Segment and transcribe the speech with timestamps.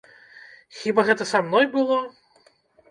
[0.79, 2.03] Хіба гэта са мной было?